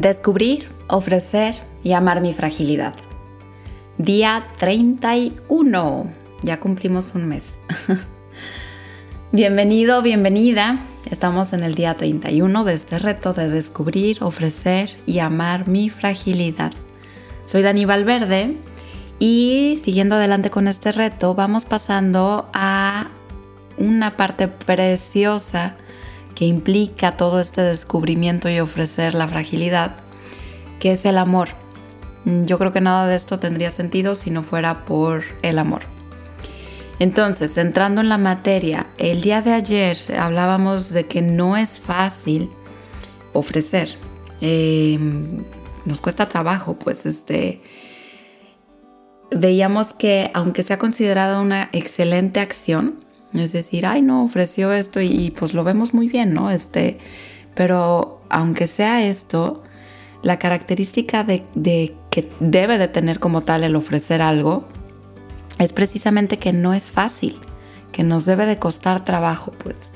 Descubrir, 0.00 0.66
ofrecer 0.88 1.56
y 1.82 1.92
amar 1.92 2.22
mi 2.22 2.32
fragilidad. 2.32 2.94
Día 3.98 4.46
31. 4.56 6.10
Ya 6.40 6.58
cumplimos 6.58 7.14
un 7.14 7.28
mes. 7.28 7.58
Bienvenido, 9.32 10.00
bienvenida. 10.00 10.78
Estamos 11.10 11.52
en 11.52 11.64
el 11.64 11.74
día 11.74 11.98
31 11.98 12.64
de 12.64 12.72
este 12.72 12.98
reto 12.98 13.34
de 13.34 13.50
descubrir, 13.50 14.22
ofrecer 14.22 14.88
y 15.04 15.18
amar 15.18 15.68
mi 15.68 15.90
fragilidad. 15.90 16.72
Soy 17.44 17.60
Dani 17.60 17.84
Valverde 17.84 18.56
y 19.18 19.78
siguiendo 19.84 20.14
adelante 20.14 20.48
con 20.48 20.66
este 20.66 20.92
reto 20.92 21.34
vamos 21.34 21.66
pasando 21.66 22.48
a 22.54 23.08
una 23.76 24.16
parte 24.16 24.48
preciosa 24.48 25.76
que 26.40 26.46
implica 26.46 27.18
todo 27.18 27.38
este 27.38 27.60
descubrimiento 27.60 28.48
y 28.48 28.60
ofrecer 28.60 29.14
la 29.14 29.28
fragilidad, 29.28 29.96
que 30.78 30.92
es 30.92 31.04
el 31.04 31.18
amor. 31.18 31.50
Yo 32.24 32.56
creo 32.56 32.72
que 32.72 32.80
nada 32.80 33.06
de 33.06 33.14
esto 33.14 33.38
tendría 33.38 33.70
sentido 33.70 34.14
si 34.14 34.30
no 34.30 34.42
fuera 34.42 34.86
por 34.86 35.22
el 35.42 35.58
amor. 35.58 35.82
Entonces, 36.98 37.58
entrando 37.58 38.00
en 38.00 38.08
la 38.08 38.16
materia, 38.16 38.86
el 38.96 39.20
día 39.20 39.42
de 39.42 39.52
ayer 39.52 39.98
hablábamos 40.18 40.94
de 40.94 41.04
que 41.04 41.20
no 41.20 41.58
es 41.58 41.78
fácil 41.78 42.48
ofrecer. 43.34 43.98
Em, 44.40 45.44
nos 45.84 46.00
cuesta 46.00 46.26
trabajo, 46.26 46.78
pues 46.78 47.04
este. 47.04 47.60
Veíamos 49.30 49.92
que 49.92 50.30
aunque 50.32 50.62
sea 50.62 50.78
considerada 50.78 51.42
una 51.42 51.68
excelente 51.72 52.40
acción, 52.40 53.04
es 53.32 53.52
decir, 53.52 53.86
ay, 53.86 54.02
no, 54.02 54.24
ofreció 54.24 54.72
esto 54.72 55.00
y, 55.00 55.30
pues 55.38 55.54
lo 55.54 55.64
vemos 55.64 55.94
muy 55.94 56.08
bien, 56.08 56.34
¿no? 56.34 56.50
Este, 56.50 56.98
pero 57.54 58.20
aunque 58.28 58.66
sea 58.66 59.06
esto, 59.06 59.62
la 60.22 60.38
característica 60.38 61.24
de, 61.24 61.44
de 61.54 61.94
que 62.10 62.30
debe 62.40 62.78
de 62.78 62.88
tener 62.88 63.20
como 63.20 63.42
tal 63.42 63.64
el 63.64 63.76
ofrecer 63.76 64.20
algo 64.22 64.66
es 65.58 65.72
precisamente 65.72 66.38
que 66.38 66.52
no 66.52 66.74
es 66.74 66.90
fácil, 66.90 67.38
que 67.92 68.02
nos 68.02 68.24
debe 68.24 68.46
de 68.46 68.58
costar 68.58 69.04
trabajo, 69.04 69.52
pues. 69.62 69.94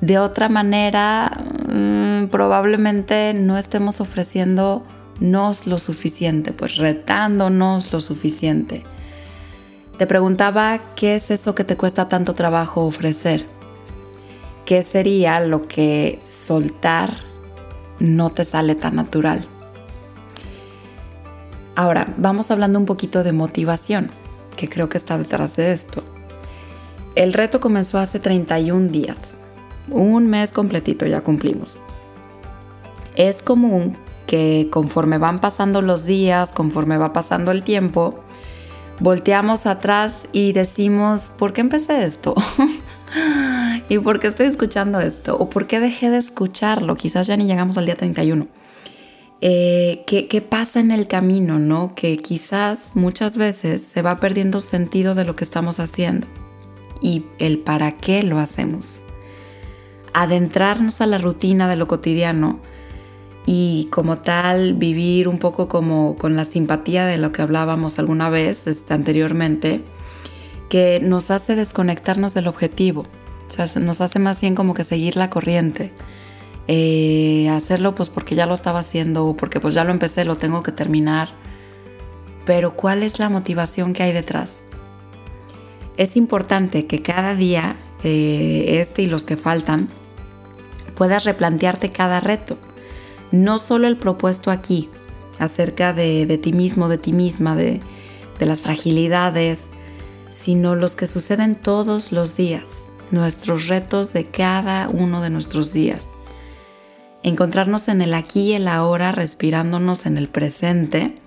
De 0.00 0.18
otra 0.18 0.48
manera, 0.48 1.30
mm, 1.68 2.28
probablemente 2.28 3.34
no 3.34 3.58
estemos 3.58 4.00
ofreciéndonos 4.00 5.66
lo 5.66 5.78
suficiente, 5.78 6.52
pues 6.52 6.76
retándonos 6.76 7.92
lo 7.92 8.00
suficiente. 8.00 8.84
Te 10.00 10.06
preguntaba 10.06 10.80
qué 10.96 11.16
es 11.16 11.30
eso 11.30 11.54
que 11.54 11.62
te 11.62 11.76
cuesta 11.76 12.08
tanto 12.08 12.32
trabajo 12.32 12.86
ofrecer. 12.86 13.44
¿Qué 14.64 14.82
sería 14.82 15.40
lo 15.40 15.68
que 15.68 16.20
soltar 16.22 17.12
no 17.98 18.30
te 18.30 18.44
sale 18.44 18.74
tan 18.74 18.96
natural? 18.96 19.46
Ahora, 21.76 22.14
vamos 22.16 22.50
hablando 22.50 22.78
un 22.78 22.86
poquito 22.86 23.22
de 23.22 23.32
motivación, 23.32 24.10
que 24.56 24.70
creo 24.70 24.88
que 24.88 24.96
está 24.96 25.18
detrás 25.18 25.56
de 25.56 25.70
esto. 25.70 26.02
El 27.14 27.34
reto 27.34 27.60
comenzó 27.60 27.98
hace 27.98 28.20
31 28.20 28.88
días. 28.88 29.36
Un 29.90 30.28
mes 30.28 30.52
completito 30.52 31.04
ya 31.04 31.20
cumplimos. 31.20 31.78
Es 33.16 33.42
común 33.42 33.98
que 34.26 34.68
conforme 34.72 35.18
van 35.18 35.42
pasando 35.42 35.82
los 35.82 36.06
días, 36.06 36.54
conforme 36.54 36.96
va 36.96 37.12
pasando 37.12 37.50
el 37.50 37.62
tiempo, 37.62 38.24
volteamos 39.00 39.66
atrás 39.66 40.28
y 40.32 40.52
decimos, 40.52 41.30
¿por 41.36 41.52
qué 41.52 41.62
empecé 41.62 42.04
esto? 42.04 42.34
¿Y 43.88 43.98
por 43.98 44.20
qué 44.20 44.28
estoy 44.28 44.46
escuchando 44.46 45.00
esto? 45.00 45.36
¿O 45.36 45.50
por 45.50 45.66
qué 45.66 45.80
dejé 45.80 46.10
de 46.10 46.18
escucharlo? 46.18 46.96
Quizás 46.96 47.26
ya 47.26 47.36
ni 47.36 47.46
llegamos 47.46 47.76
al 47.76 47.86
día 47.86 47.96
31. 47.96 48.46
Eh, 49.40 50.04
¿qué, 50.06 50.28
¿Qué 50.28 50.42
pasa 50.42 50.80
en 50.80 50.90
el 50.90 51.08
camino, 51.08 51.58
no? 51.58 51.94
Que 51.94 52.18
quizás 52.18 52.94
muchas 52.94 53.36
veces 53.36 53.82
se 53.82 54.02
va 54.02 54.20
perdiendo 54.20 54.60
sentido 54.60 55.14
de 55.14 55.24
lo 55.24 55.34
que 55.34 55.44
estamos 55.44 55.80
haciendo 55.80 56.26
y 57.00 57.24
el 57.38 57.58
para 57.58 57.92
qué 57.92 58.22
lo 58.22 58.38
hacemos. 58.38 59.04
Adentrarnos 60.12 61.00
a 61.00 61.06
la 61.06 61.18
rutina 61.18 61.68
de 61.68 61.76
lo 61.76 61.88
cotidiano 61.88 62.60
y 63.52 63.88
como 63.90 64.18
tal 64.18 64.74
vivir 64.74 65.26
un 65.26 65.40
poco 65.40 65.66
como 65.66 66.14
con 66.16 66.36
la 66.36 66.44
simpatía 66.44 67.04
de 67.04 67.18
lo 67.18 67.32
que 67.32 67.42
hablábamos 67.42 67.98
alguna 67.98 68.30
vez 68.30 68.68
este, 68.68 68.94
anteriormente, 68.94 69.80
que 70.68 71.00
nos 71.02 71.32
hace 71.32 71.56
desconectarnos 71.56 72.32
del 72.32 72.46
objetivo, 72.46 73.06
o 73.48 73.50
sea, 73.50 73.66
nos 73.80 74.00
hace 74.00 74.20
más 74.20 74.40
bien 74.40 74.54
como 74.54 74.72
que 74.72 74.84
seguir 74.84 75.16
la 75.16 75.30
corriente, 75.30 75.90
eh, 76.68 77.48
hacerlo 77.48 77.96
pues 77.96 78.08
porque 78.08 78.36
ya 78.36 78.46
lo 78.46 78.54
estaba 78.54 78.78
haciendo 78.78 79.26
o 79.26 79.34
porque 79.34 79.58
pues 79.58 79.74
ya 79.74 79.82
lo 79.82 79.90
empecé, 79.90 80.24
lo 80.24 80.36
tengo 80.36 80.62
que 80.62 80.70
terminar, 80.70 81.30
pero 82.46 82.76
¿cuál 82.76 83.02
es 83.02 83.18
la 83.18 83.30
motivación 83.30 83.94
que 83.94 84.04
hay 84.04 84.12
detrás? 84.12 84.62
Es 85.96 86.16
importante 86.16 86.86
que 86.86 87.02
cada 87.02 87.34
día, 87.34 87.74
eh, 88.04 88.78
este 88.80 89.02
y 89.02 89.06
los 89.08 89.24
que 89.24 89.36
faltan, 89.36 89.88
puedas 90.94 91.24
replantearte 91.24 91.90
cada 91.90 92.20
reto 92.20 92.56
no 93.32 93.58
solo 93.58 93.86
el 93.86 93.96
propuesto 93.96 94.50
aquí 94.50 94.88
acerca 95.38 95.92
de, 95.92 96.38
ti 96.40 96.52
mismo, 96.52 96.88
de 96.88 96.98
ti 96.98 97.12
misma, 97.12 97.56
de, 97.56 97.80
las 98.38 98.62
fragilidades, 98.62 99.68
sino 100.30 100.74
los 100.74 100.96
que 100.96 101.06
suceden 101.06 101.56
todos 101.56 102.10
los 102.10 102.38
días, 102.38 102.90
nuestros 103.10 103.68
retos 103.68 104.14
de 104.14 104.26
cada 104.26 104.88
uno 104.88 105.20
de 105.20 105.28
nuestros 105.28 105.74
días. 105.74 106.08
Encontrarnos 107.22 107.88
en 107.88 108.00
el 108.00 108.14
aquí 108.14 108.40
y 108.40 108.52
el 108.54 108.66
ahora, 108.66 109.12
respirándonos 109.12 110.06
en 110.06 110.16
el 110.16 110.28
presente 110.28 111.18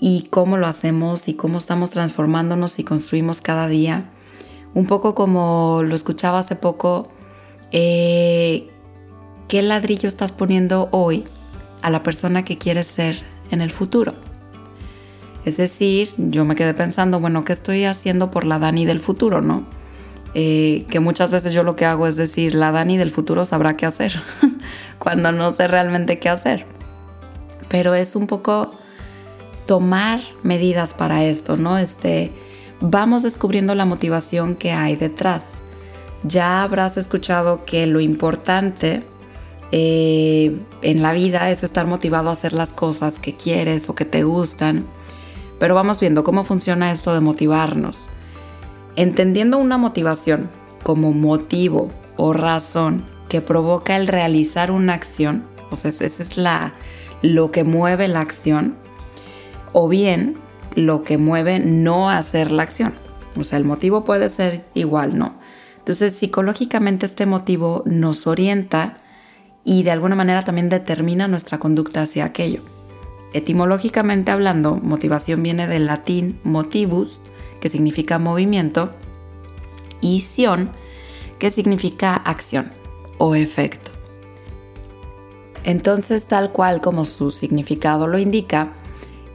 y 0.00 0.26
cómo 0.30 0.56
lo 0.56 0.66
hacemos 0.66 1.28
y 1.28 1.34
cómo 1.34 1.58
estamos 1.58 1.90
transformándonos 1.90 2.80
y 2.80 2.84
construimos 2.84 3.40
cada 3.40 3.68
día. 3.68 4.10
Un 4.74 4.86
poco 4.86 5.14
como 5.14 5.82
lo 5.84 5.94
escuchaba 5.94 6.40
hace 6.40 6.56
poco, 6.56 7.08
eh, 7.70 8.68
qué 9.48 9.62
ladrillo 9.62 10.08
estás 10.08 10.32
poniendo 10.32 10.88
hoy 10.90 11.24
a 11.82 11.90
la 11.90 12.02
persona 12.02 12.44
que 12.44 12.58
quieres 12.58 12.86
ser 12.86 13.22
en 13.50 13.60
el 13.60 13.70
futuro. 13.70 14.14
Es 15.44 15.58
decir, 15.58 16.08
yo 16.16 16.44
me 16.44 16.56
quedé 16.56 16.72
pensando, 16.72 17.20
bueno, 17.20 17.44
¿qué 17.44 17.52
estoy 17.52 17.84
haciendo 17.84 18.30
por 18.30 18.44
la 18.44 18.58
Dani 18.58 18.86
del 18.86 19.00
futuro, 19.00 19.42
no? 19.42 19.66
Eh, 20.34 20.86
que 20.90 20.98
muchas 20.98 21.30
veces 21.30 21.52
yo 21.52 21.62
lo 21.62 21.76
que 21.76 21.84
hago 21.84 22.06
es 22.06 22.16
decir, 22.16 22.54
la 22.54 22.72
Dani 22.72 22.96
del 22.96 23.10
futuro 23.10 23.44
sabrá 23.44 23.76
qué 23.76 23.86
hacer, 23.86 24.20
cuando 24.98 25.30
no 25.32 25.54
sé 25.54 25.68
realmente 25.68 26.18
qué 26.18 26.28
hacer. 26.28 26.66
Pero 27.68 27.94
es 27.94 28.16
un 28.16 28.26
poco 28.26 28.72
tomar 29.66 30.20
medidas 30.42 30.94
para 30.94 31.24
esto, 31.24 31.56
¿no? 31.56 31.78
Este, 31.78 32.32
vamos 32.80 33.22
descubriendo 33.22 33.74
la 33.74 33.84
motivación 33.84 34.56
que 34.56 34.72
hay 34.72 34.96
detrás. 34.96 35.60
Ya 36.22 36.62
habrás 36.62 36.96
escuchado 36.96 37.64
que 37.66 37.86
lo 37.86 38.00
importante 38.00 39.04
eh, 39.76 40.56
en 40.82 41.02
la 41.02 41.12
vida 41.12 41.50
es 41.50 41.64
estar 41.64 41.88
motivado 41.88 42.28
a 42.28 42.34
hacer 42.34 42.52
las 42.52 42.72
cosas 42.72 43.18
que 43.18 43.34
quieres 43.34 43.88
o 43.88 43.96
que 43.96 44.04
te 44.04 44.22
gustan. 44.22 44.84
Pero 45.58 45.74
vamos 45.74 45.98
viendo 45.98 46.22
cómo 46.22 46.44
funciona 46.44 46.92
esto 46.92 47.12
de 47.12 47.18
motivarnos. 47.18 48.08
Entendiendo 48.94 49.58
una 49.58 49.76
motivación 49.76 50.48
como 50.84 51.12
motivo 51.12 51.90
o 52.16 52.32
razón 52.32 53.04
que 53.28 53.40
provoca 53.40 53.96
el 53.96 54.06
realizar 54.06 54.70
una 54.70 54.94
acción, 54.94 55.42
o 55.72 55.74
sea, 55.74 55.88
ese 55.90 56.06
es 56.06 56.36
la, 56.36 56.74
lo 57.22 57.50
que 57.50 57.64
mueve 57.64 58.06
la 58.06 58.20
acción, 58.20 58.76
o 59.72 59.88
bien 59.88 60.36
lo 60.76 61.02
que 61.02 61.18
mueve 61.18 61.58
no 61.58 62.10
hacer 62.10 62.52
la 62.52 62.62
acción. 62.62 62.94
O 63.36 63.42
sea, 63.42 63.58
el 63.58 63.64
motivo 63.64 64.04
puede 64.04 64.28
ser 64.28 64.60
igual, 64.74 65.18
¿no? 65.18 65.34
Entonces, 65.78 66.14
psicológicamente 66.14 67.06
este 67.06 67.26
motivo 67.26 67.82
nos 67.86 68.28
orienta 68.28 68.98
y 69.64 69.82
de 69.82 69.90
alguna 69.90 70.14
manera 70.14 70.44
también 70.44 70.68
determina 70.68 71.26
nuestra 71.26 71.58
conducta 71.58 72.02
hacia 72.02 72.26
aquello. 72.26 72.60
Etimológicamente 73.32 74.30
hablando, 74.30 74.76
motivación 74.76 75.42
viene 75.42 75.66
del 75.66 75.86
latín 75.86 76.38
motivus, 76.44 77.20
que 77.60 77.68
significa 77.68 78.18
movimiento, 78.18 78.90
y 80.00 80.20
sion, 80.20 80.70
que 81.38 81.50
significa 81.50 82.14
acción 82.14 82.70
o 83.18 83.34
efecto. 83.34 83.90
Entonces, 85.64 86.26
tal 86.26 86.52
cual 86.52 86.80
como 86.80 87.06
su 87.06 87.30
significado 87.30 88.06
lo 88.06 88.18
indica, 88.18 88.74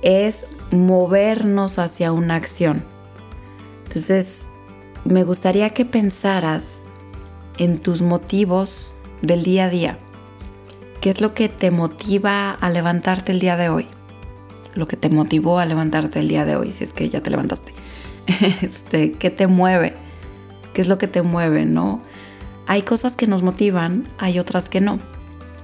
es 0.02 0.46
movernos 0.72 1.80
hacia 1.80 2.12
una 2.12 2.36
acción. 2.36 2.84
Entonces, 3.88 4.46
me 5.06 5.24
gustaría 5.24 5.72
que 5.72 5.86
pensaras 5.86 6.84
en 7.58 7.80
tus 7.80 8.02
motivos 8.04 8.94
del 9.22 9.44
día 9.44 9.66
a 9.66 9.70
día. 9.70 10.00
¿Qué 11.02 11.10
es 11.10 11.22
lo 11.22 11.34
que 11.34 11.48
te 11.48 11.72
motiva 11.72 12.52
a 12.52 12.70
levantarte 12.70 13.32
el 13.32 13.40
día 13.40 13.56
de 13.56 13.70
hoy? 13.70 13.88
Lo 14.76 14.86
que 14.86 14.98
te 14.98 15.10
motivó 15.10 15.60
a 15.60 15.66
levantarte 15.66 16.20
el 16.20 16.28
día 16.28 16.44
de 16.44 16.58
hoy, 16.58 16.74
si 16.74 16.84
es 16.84 16.92
que 16.92 17.10
ya 17.10 17.22
te 17.22 17.30
levantaste. 17.30 17.74
Este, 18.62 19.14
¿Qué 19.14 19.30
te 19.30 19.48
mueve? 19.48 19.94
¿Qué 20.74 20.82
es 20.82 20.88
lo 20.88 20.98
que 20.98 21.08
te 21.08 21.22
mueve, 21.22 21.66
no? 21.66 22.02
Hay 22.68 22.84
cosas 22.84 23.16
que 23.16 23.28
nos 23.28 23.44
motivan, 23.44 24.06
hay 24.18 24.40
otras 24.40 24.70
que 24.70 24.82
no. 24.82 25.00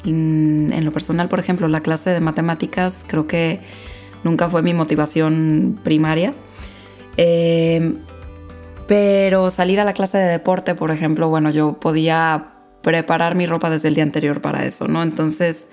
En 0.05 0.85
lo 0.85 0.91
personal, 0.91 1.29
por 1.29 1.39
ejemplo, 1.39 1.67
la 1.67 1.81
clase 1.81 2.11
de 2.11 2.19
matemáticas 2.21 3.03
creo 3.07 3.27
que 3.27 3.59
nunca 4.23 4.49
fue 4.49 4.61
mi 4.61 4.73
motivación 4.73 5.79
primaria. 5.83 6.33
Eh, 7.17 7.95
pero 8.88 9.49
salir 9.49 9.79
a 9.79 9.83
la 9.83 9.93
clase 9.93 10.17
de 10.17 10.25
deporte, 10.25 10.75
por 10.75 10.91
ejemplo, 10.91 11.27
bueno, 11.29 11.49
yo 11.49 11.73
podía 11.73 12.54
preparar 12.85 13.33
mi 13.33 13.47
ropa 13.47 13.71
desde 13.71 13.87
el 13.87 13.95
día 13.95 14.03
anterior 14.03 14.41
para 14.41 14.63
eso, 14.63 14.87
¿no? 14.87 15.01
Entonces, 15.01 15.69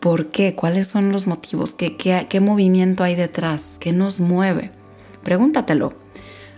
¿por 0.00 0.26
qué? 0.26 0.54
¿Cuáles 0.54 0.86
son 0.86 1.12
los 1.12 1.26
motivos? 1.26 1.70
¿Qué, 1.70 1.96
qué, 1.96 2.40
movimiento 2.40 3.04
hay 3.04 3.14
detrás? 3.14 3.78
¿Qué 3.80 3.90
nos 3.90 4.20
mueve? 4.20 4.70
Pregúntatelo. 5.22 5.94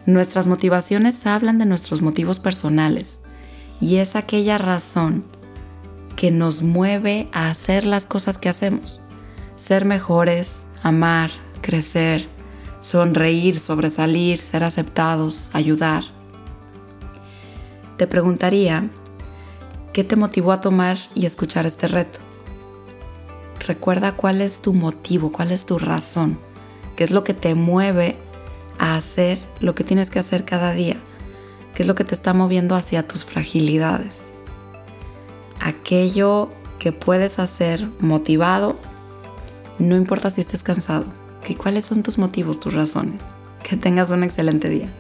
Nuestras 0.05 0.49
motivaciones 0.49 1.25
hablan 1.29 1.59
de 1.59 1.65
nuestros 1.65 2.03
motivos 2.03 2.41
personales 2.41 3.21
y 3.81 3.99
es 3.99 4.17
aquella 4.17 4.59
razón 4.59 5.25
que 6.17 6.33
nos 6.33 6.63
mueve 6.63 7.29
a 7.31 7.49
hacer 7.49 7.87
las 7.87 8.05
cosas 8.05 8.39
que 8.39 8.49
hacemos. 8.49 9.01
Ser 9.55 9.85
mejores, 9.85 10.65
amar, 10.83 11.31
crecer, 11.61 12.27
sonreír, 12.81 13.61
sobresalir, 13.61 14.39
ser 14.39 14.65
aceptados, 14.65 15.51
ayudar. 15.53 16.03
Te 17.97 18.09
preguntaría, 18.09 18.91
¿qué 19.97 20.05
te 20.05 20.15
motivó 20.15 20.53
a 20.53 20.61
tomar 20.61 20.99
y 21.15 21.25
escuchar 21.25 21.65
este 21.65 21.89
reto? 21.89 22.21
Recuerda 23.67 24.13
cuál 24.13 24.43
es 24.43 24.61
tu 24.61 24.75
motivo, 24.75 25.33
cuál 25.33 25.51
es 25.51 25.65
tu 25.65 25.79
razón, 25.79 26.39
qué 26.97 27.05
es 27.05 27.13
lo 27.13 27.25
que 27.25 27.33
te 27.33 27.55
mueve 27.55 28.19
a 28.79 28.95
hacer 28.97 29.39
lo 29.59 29.75
que 29.75 29.85
tienes 29.85 30.11
que 30.11 30.19
hacer 30.19 30.45
cada 30.45 30.73
día, 30.73 30.99
qué 31.75 31.83
es 31.83 31.89
lo 31.89 31.95
que 31.95 32.05
te 32.05 32.15
está 32.15 32.35
moviendo 32.35 32.75
hacia 32.75 33.09
tus 33.09 33.25
fragilidades. 33.25 34.31
Aquello 35.61 36.51
que 36.79 36.93
puedes 36.93 37.39
hacer 37.39 37.89
motivado, 37.99 38.77
no 39.79 39.97
importa 39.97 40.29
si 40.29 40.43
estés 40.43 40.63
cansado, 40.63 41.07
¿Cuáles 41.55 41.87
son 41.87 42.03
tus 42.03 42.19
motivos, 42.19 42.61
tus 42.61 42.75
razones? 42.75 43.29
Que 43.63 43.79
tengas 43.79 44.11
un 44.11 44.25
excelente 44.25 44.69
día. 44.69 44.91